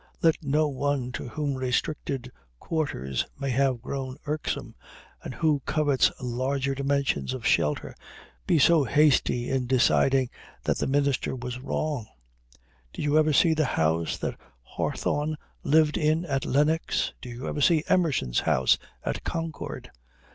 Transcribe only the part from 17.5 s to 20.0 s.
see Emerson's house at Concord?